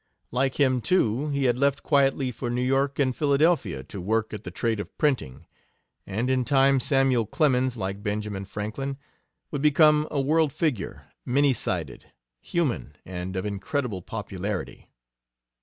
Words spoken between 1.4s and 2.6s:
had left quietly for